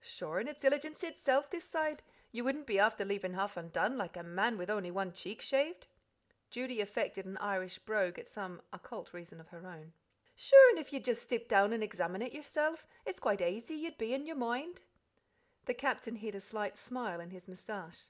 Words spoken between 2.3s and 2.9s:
you wouldn't be